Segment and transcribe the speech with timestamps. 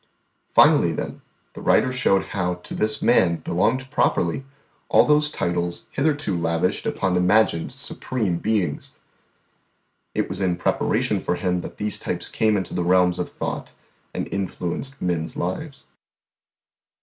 [0.55, 1.21] Finally, then,
[1.53, 4.43] the writer showed how to this Man belonged properly
[4.89, 8.95] all those titles hitherto lavished upon imagined Supreme Beings.
[10.15, 13.75] It was in preparation for Him that these types came into the realms of thought
[14.11, 15.83] and influenced men's lives.